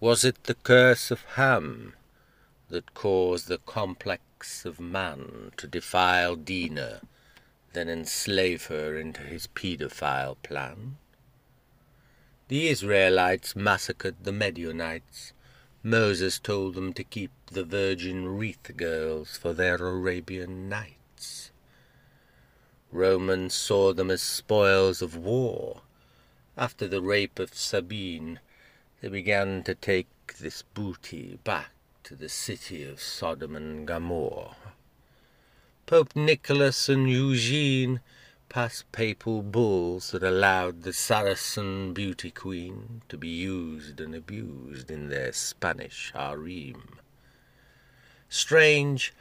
Was 0.00 0.24
it 0.24 0.44
the 0.44 0.54
curse 0.54 1.10
of 1.10 1.24
Ham 1.34 1.92
that 2.70 2.94
caused 2.94 3.48
the 3.48 3.58
complex 3.58 4.64
of 4.64 4.80
man 4.80 5.52
to 5.58 5.66
defile 5.66 6.36
Dinah, 6.36 7.02
then 7.74 7.90
enslave 7.90 8.68
her 8.68 8.98
into 8.98 9.20
his 9.20 9.46
paedophile 9.48 10.36
plan? 10.42 10.96
The 12.48 12.68
Israelites 12.68 13.54
massacred 13.54 14.24
the 14.24 14.32
Midianites. 14.32 15.34
Moses 15.82 16.38
told 16.38 16.76
them 16.76 16.94
to 16.94 17.04
keep 17.04 17.32
the 17.52 17.64
virgin 17.64 18.26
wreath 18.38 18.74
girls 18.78 19.36
for 19.36 19.52
their 19.52 19.76
Arabian 19.76 20.70
nights. 20.70 21.50
Romans 22.90 23.52
saw 23.52 23.92
them 23.92 24.10
as 24.10 24.22
spoils 24.22 25.02
of 25.02 25.14
war. 25.14 25.82
After 26.56 26.88
the 26.88 27.02
rape 27.02 27.38
of 27.38 27.54
Sabine, 27.54 28.40
they 29.00 29.08
began 29.08 29.62
to 29.62 29.74
take 29.74 30.08
this 30.40 30.62
booty 30.62 31.38
back 31.42 31.70
to 32.04 32.14
the 32.14 32.28
city 32.28 32.84
of 32.84 33.00
Sodom 33.00 33.56
and 33.56 33.86
Gomorrah. 33.86 34.56
Pope 35.86 36.14
Nicholas 36.14 36.88
and 36.88 37.10
Eugene 37.10 38.00
passed 38.48 38.90
papal 38.92 39.42
bulls 39.42 40.10
that 40.10 40.22
allowed 40.22 40.82
the 40.82 40.92
Saracen 40.92 41.94
beauty 41.94 42.30
queen 42.30 43.02
to 43.08 43.16
be 43.16 43.28
used 43.28 44.00
and 44.00 44.14
abused 44.14 44.90
in 44.90 45.08
their 45.08 45.32
Spanish 45.32 46.12
harem. 46.12 46.98
Strange 48.28 49.14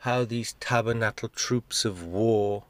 how 0.00 0.24
these 0.24 0.54
tabernacle 0.60 1.28
troops 1.28 1.84
of 1.84 2.04
war, 2.04 2.64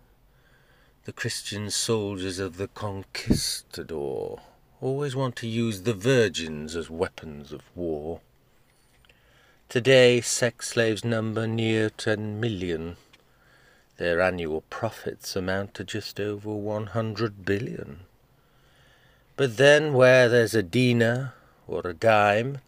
the 1.04 1.12
Christian 1.12 1.70
soldiers 1.70 2.38
of 2.38 2.56
the 2.56 2.68
conquistador, 2.68 4.40
always 4.80 5.16
want 5.16 5.36
to 5.36 5.46
use 5.46 5.82
the 5.82 5.94
virgins 5.94 6.76
as 6.76 6.90
weapons 6.90 7.50
of 7.50 7.62
war. 7.74 8.20
Today, 9.68 10.20
sex 10.20 10.68
slaves 10.68 11.04
number 11.04 11.46
near 11.46 11.88
10 11.88 12.38
million. 12.38 12.96
Their 13.96 14.20
annual 14.20 14.60
profits 14.68 15.34
amount 15.34 15.74
to 15.74 15.84
just 15.84 16.20
over 16.20 16.52
100 16.52 17.44
billion. 17.44 18.00
But 19.36 19.56
then, 19.56 19.94
where 19.94 20.28
there's 20.28 20.54
a 20.54 20.62
dinar 20.62 21.34
or 21.66 21.80
a 21.86 21.94
dime, 21.94 22.58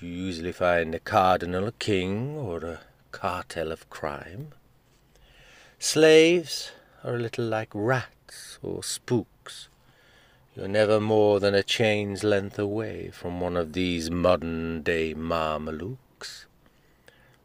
you 0.00 0.08
usually 0.08 0.52
find 0.52 0.94
a 0.94 1.00
cardinal, 1.00 1.68
a 1.68 1.72
king, 1.72 2.36
or 2.36 2.64
a 2.64 2.80
cartel 3.12 3.70
of 3.70 3.88
crime. 3.88 4.48
Slaves 5.78 6.72
are 7.04 7.14
a 7.14 7.20
little 7.20 7.44
like 7.44 7.70
rats 7.72 8.58
or 8.62 8.82
spooks 8.82 9.68
you're 10.56 10.66
never 10.66 10.98
more 10.98 11.38
than 11.38 11.54
a 11.54 11.62
chain's 11.62 12.24
length 12.24 12.58
away 12.58 13.10
from 13.10 13.40
one 13.40 13.58
of 13.58 13.74
these 13.74 14.10
modern 14.10 14.80
day 14.80 15.12
Mamelukes. 15.14 16.46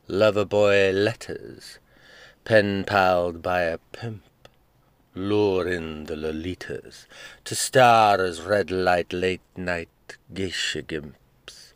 Lover 0.07 0.45
boy 0.45 0.91
letters, 0.91 1.79
pen 2.45 2.85
palled 2.85 3.41
by 3.41 3.63
a 3.63 3.79
pimp, 3.91 4.23
lure 5.13 5.67
in 5.67 6.05
the 6.05 6.15
Lolitas 6.15 7.05
to 7.43 7.53
star 7.53 8.21
as 8.23 8.41
red 8.41 8.71
light 8.71 9.11
late 9.11 9.41
night 9.57 10.15
geisha 10.33 10.81
gimps. 10.81 11.73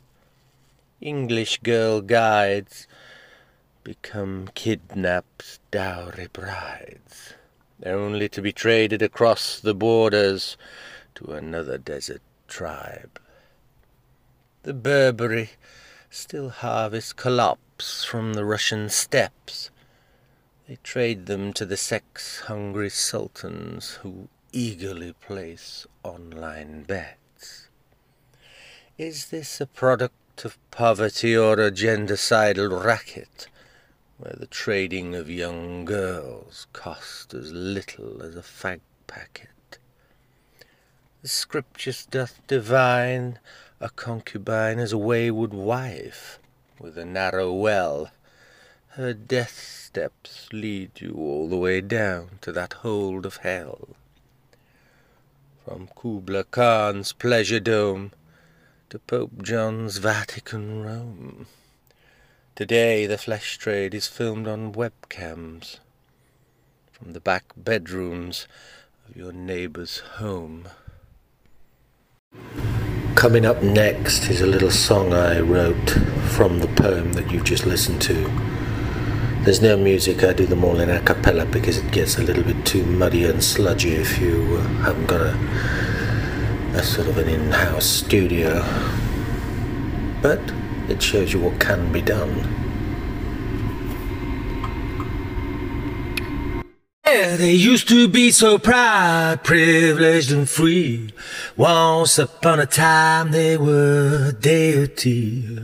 English 1.02 1.59
girl 1.64 1.99
guides 1.99 2.88
become 3.83 4.47
kidnapped 4.55 5.59
dowry 5.70 6.27
brides, 6.31 7.33
only 7.86 8.30
to 8.30 8.42
be 8.42 8.53
traded 8.53 9.02
across 9.02 9.59
the 9.59 9.75
borders 9.75 10.55
to 11.16 11.31
another 11.31 11.77
desert 11.77 12.21
tribe. 12.47 13.19
The 14.63 14.73
Berberi 14.73 15.49
still 16.09 16.49
harvest 16.49 17.17
kalops 17.17 18.05
from 18.05 18.33
the 18.33 18.45
Russian 18.45 18.89
steppes. 18.89 19.69
They 20.67 20.77
trade 20.83 21.25
them 21.25 21.53
to 21.53 21.66
the 21.66 21.77
sex-hungry 21.77 22.89
sultans 22.89 23.99
who 24.02 24.30
eagerly 24.52 25.14
place 25.14 25.86
online 26.03 26.83
bets. 26.83 27.70
Is 28.97 29.27
this 29.27 29.59
a 29.59 29.67
product 29.67 30.45
of 30.45 30.58
poverty 30.71 31.36
or 31.37 31.53
a 31.59 31.71
gendercidal 31.71 32.83
racket, 32.83 33.47
where 34.17 34.36
the 34.39 34.47
trading 34.47 35.14
of 35.14 35.30
young 35.30 35.86
girls 35.86 36.67
cost 36.73 37.33
as 37.33 37.52
little 37.52 38.23
as 38.23 38.36
a 38.36 38.42
fag 38.42 38.80
packet? 39.05 39.55
The 41.25 41.30
scriptures 41.30 42.05
doth 42.05 42.45
divine 42.45 43.39
a 43.80 43.89
concubine 43.89 44.77
as 44.77 44.91
a 44.91 44.97
wayward 44.99 45.55
wife 45.55 46.37
with 46.80 46.99
a 46.99 47.03
narrow 47.03 47.52
well. 47.52 48.11
Her 48.89 49.11
death 49.11 49.59
steps 49.59 50.47
lead 50.53 50.91
you 51.02 51.15
all 51.17 51.49
the 51.49 51.58
way 51.58 51.81
down 51.81 52.37
to 52.41 52.52
that 52.52 52.73
hold 52.73 53.25
of 53.25 53.37
hell. 53.37 53.95
From 55.65 55.89
Kubla 55.95 56.43
Khan's 56.43 57.11
pleasure 57.11 57.59
dome 57.59 58.11
to 58.91 58.99
Pope 58.99 59.41
John's 59.41 59.97
Vatican 59.97 60.83
Rome. 60.83 61.47
Today 62.53 63.08
the 63.08 63.17
flesh 63.17 63.58
trade 63.58 63.95
is 63.95 64.05
filmed 64.05 64.47
on 64.47 64.73
webcams 64.73 65.80
from 66.91 67.14
the 67.14 67.19
back 67.19 67.45
bedrooms 67.58 68.47
of 69.09 69.17
your 69.17 69.33
neighbor's 69.33 69.97
home. 70.19 70.67
Coming 73.15 73.45
up 73.45 73.64
next 73.64 74.30
is 74.30 74.42
a 74.42 74.45
little 74.45 74.70
song 74.70 75.14
I 75.14 75.39
wrote 75.39 75.92
from 76.36 76.59
the 76.59 76.67
poem 76.67 77.14
that 77.14 77.31
you've 77.31 77.45
just 77.45 77.65
listened 77.65 78.02
to. 78.03 78.30
There's 79.43 79.61
no 79.61 79.77
music, 79.77 80.21
I 80.26 80.33
do 80.33 80.45
them 80.45 80.65
all 80.65 80.81
in 80.81 80.89
a 80.89 80.99
cappella 80.99 81.45
because 81.45 81.77
it 81.77 81.92
gets 81.92 82.17
a 82.17 82.23
little 82.23 82.43
bit 82.43 82.65
too 82.65 82.86
muddy 82.86 83.23
and 83.23 83.42
sludgy 83.42 83.93
if 83.93 84.20
you 84.20 84.58
haven't 84.83 85.08
got 85.08 85.21
a, 85.21 85.33
a 86.73 86.83
sort 86.83 87.08
of 87.08 87.17
an 87.17 87.30
in 87.30 87.52
house 87.52 87.86
studio. 87.86 88.61
But 90.21 90.42
it 90.89 91.02
shows 91.02 91.32
you 91.32 91.39
what 91.39 91.58
can 91.58 91.93
be 91.93 92.02
done. 92.02 92.64
Yeah, 97.15 97.37
they 97.37 97.53
used 97.53 97.87
to 97.87 98.09
be 98.09 98.30
so 98.30 98.59
proud, 98.59 99.42
privileged 99.45 100.33
and 100.33 100.49
free. 100.49 101.11
Once 101.55 102.20
upon 102.20 102.59
a 102.59 102.65
time 102.65 103.31
they 103.31 103.55
were 103.55 104.33
deity, 104.33 105.58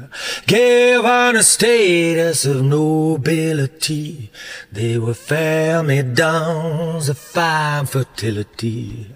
given 0.47 1.35
a 1.35 1.43
status 1.43 2.45
of 2.45 2.63
nobility. 2.63 4.31
They 4.71 4.97
were 4.97 5.13
family 5.13 6.01
dons 6.03 7.09
of 7.09 7.17
fine 7.17 7.85
fertility. 7.85 9.07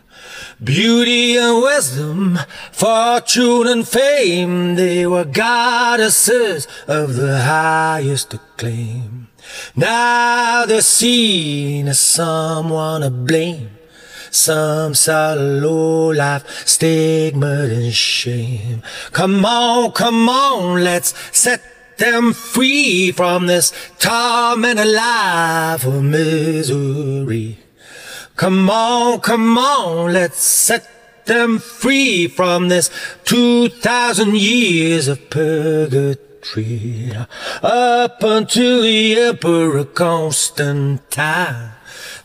Beauty 0.61 1.37
and 1.37 1.63
wisdom, 1.63 2.39
fortune 2.73 3.67
and 3.67 3.87
fame, 3.87 4.75
they 4.75 5.07
were 5.07 5.23
goddesses 5.23 6.67
of 6.85 7.15
the 7.15 7.43
highest 7.43 8.33
acclaim. 8.33 9.24
Now 9.75 10.65
they're 10.65 10.81
seen 10.81 11.87
as 11.87 11.99
someone 11.99 13.01
to 13.01 13.09
blame. 13.09 13.71
Some 14.31 14.95
sort 14.95 15.37
of 15.37 15.63
low 15.63 16.11
life 16.11 16.67
stigma 16.67 17.67
and 17.71 17.93
shame. 17.93 18.83
Come 19.11 19.45
on, 19.45 19.91
come 19.91 20.27
on, 20.27 20.83
let's 20.83 21.13
set 21.37 21.61
them 21.97 22.33
free 22.33 23.11
from 23.13 23.47
this 23.47 23.71
tormented 23.99 24.87
life 24.87 25.85
of 25.85 26.03
misery. 26.03 27.59
Come 28.35 28.69
on, 28.69 29.21
come 29.21 29.57
on, 29.57 30.11
let's 30.11 30.41
set 30.41 31.25
them 31.25 31.59
free 31.59 32.27
from 32.27 32.67
this 32.67 32.89
two 33.23 33.69
thousand 33.69 34.35
years 34.35 35.07
of 35.07 35.29
purgatory 35.29 36.24
tree 36.45 37.11
up 37.63 38.21
until 38.21 38.83
the 38.83 39.19
Emperor 39.19 39.83
Constantine. 39.85 41.71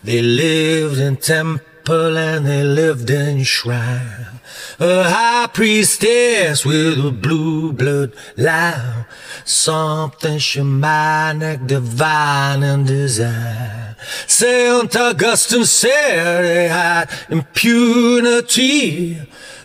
They 0.04 0.20
lived 0.20 0.98
in 0.98 1.16
temple 1.16 2.16
and 2.18 2.46
they 2.46 2.62
lived 2.62 3.08
in 3.10 3.42
shrine. 3.44 4.40
A 4.78 5.04
high 5.04 5.48
priestess 5.52 6.66
with 6.66 7.04
a 7.04 7.10
blue 7.10 7.72
blood 7.72 8.12
line. 8.36 9.06
Something 9.44 10.38
shamanic, 10.38 11.66
divine 11.66 12.62
in 12.62 12.84
design. 12.84 13.96
Saint 14.26 14.94
Augustine 14.96 15.64
said 15.64 16.42
they 16.42 16.68
had 16.68 17.10
impunity 17.30 19.18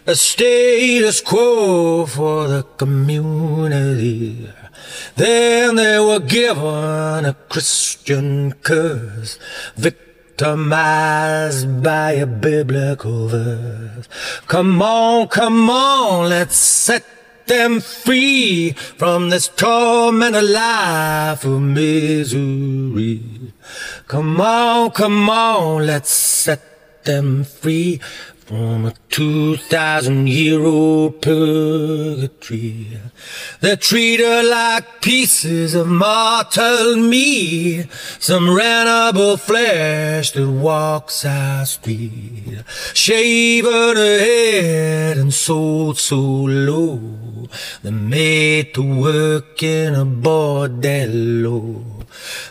a 0.08 0.16
status 0.16 1.22
quo 1.22 2.06
for 2.06 2.48
the 2.48 2.64
community. 2.78 4.48
Then 5.16 5.76
they 5.76 6.00
were 6.00 6.20
given 6.20 7.26
a 7.26 7.36
Christian 7.50 8.54
curse, 8.62 9.40
victimized 9.76 11.82
by 11.82 12.12
a 12.12 12.28
biblical 12.28 13.30
verse. 13.30 14.08
Come 14.48 14.82
on, 14.82 15.28
come 15.28 15.70
on, 15.70 16.30
let's 16.30 16.56
set 16.56 17.04
them 17.48 17.80
free 17.80 18.72
from 18.72 19.30
this 19.30 19.48
tormented 19.48 20.44
life 20.44 21.46
of 21.46 21.62
misery. 21.62 23.22
Come 24.08 24.40
on, 24.40 24.92
come 24.92 25.30
on, 25.30 25.88
let's 25.88 26.12
set 26.12 27.04
them 27.06 27.44
free 27.44 28.02
from 28.46 28.86
a 28.86 28.94
two 29.10 29.58
thousand 29.58 30.30
year 30.30 30.64
old 30.64 31.20
purgatory. 31.22 33.00
They 33.62 33.76
treat 33.76 34.20
her 34.20 34.44
like 34.44 35.02
pieces 35.02 35.74
of 35.74 35.88
mortal 35.88 36.96
meat, 36.96 37.88
some 38.20 38.46
rentable 38.46 39.40
flesh 39.40 40.32
that 40.34 40.50
walks 40.50 41.26
our 41.26 41.66
street. 41.66 42.64
Shaven 42.94 43.96
her 43.96 44.20
head 44.20 45.18
and 45.18 45.34
sold 45.34 45.98
so 45.98 46.20
low, 46.20 47.00
they 47.82 47.92
made 47.92 48.76
to 48.76 48.84
work 48.84 49.64
in 49.64 49.96
a 49.96 50.06
bordello. 50.06 51.95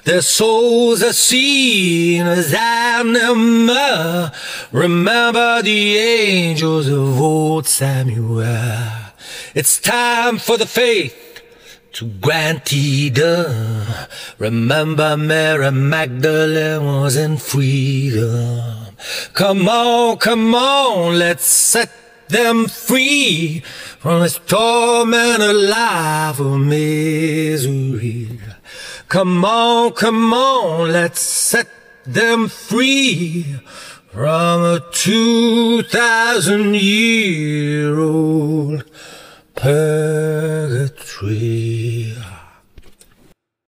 Their 0.05 0.22
souls 0.22 1.02
are 1.02 1.12
seen 1.12 2.26
as 2.26 2.52
animal. 2.55 4.31
Remember 4.72 5.62
the 5.62 5.96
angels 5.96 6.88
of 6.88 7.20
old 7.20 7.66
Samuel. 7.66 8.43
It's 9.55 9.81
time 9.81 10.38
for 10.38 10.56
the 10.56 10.66
faith 10.66 11.43
to 11.94 12.06
grant 12.20 12.72
Eden. 12.72 13.87
Remember 14.38 15.16
Mary 15.16 15.70
Magdalene 15.70 16.84
was 16.84 17.17
in 17.17 17.37
freedom. 17.37 18.96
Come 19.32 19.69
on, 19.69 20.17
come 20.19 20.55
on, 20.55 21.19
let's 21.19 21.44
set 21.44 21.90
them 22.28 22.67
free 22.67 23.60
from 24.00 24.22
this 24.22 24.40
tormented 24.46 25.55
life 25.55 26.40
of 26.40 26.58
misery. 26.58 28.40
Come 29.14 29.44
on, 29.44 29.93
come 29.93 30.34
on, 30.34 30.90
let's 30.90 31.20
set 31.20 31.69
them 32.05 32.49
free 32.49 33.44
from 34.11 34.64
a 34.64 34.81
two 34.90 35.84
thousand 35.84 36.75
year 36.75 38.00
old 38.00 38.82
purgatory. 39.55 40.94